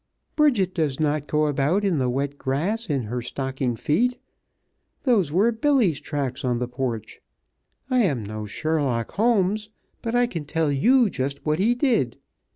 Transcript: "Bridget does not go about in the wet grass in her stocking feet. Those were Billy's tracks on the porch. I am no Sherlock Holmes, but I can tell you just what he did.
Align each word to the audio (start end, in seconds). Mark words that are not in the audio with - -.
"Bridget 0.35 0.73
does 0.73 0.99
not 0.99 1.27
go 1.27 1.45
about 1.45 1.85
in 1.85 1.99
the 1.99 2.09
wet 2.09 2.39
grass 2.39 2.89
in 2.89 3.03
her 3.03 3.21
stocking 3.21 3.75
feet. 3.75 4.17
Those 5.03 5.31
were 5.31 5.51
Billy's 5.51 5.99
tracks 5.99 6.43
on 6.43 6.57
the 6.57 6.67
porch. 6.67 7.21
I 7.87 7.99
am 7.99 8.23
no 8.23 8.47
Sherlock 8.47 9.11
Holmes, 9.11 9.69
but 10.01 10.15
I 10.15 10.25
can 10.25 10.45
tell 10.45 10.71
you 10.71 11.07
just 11.11 11.45
what 11.45 11.59
he 11.59 11.75
did. 11.75 12.17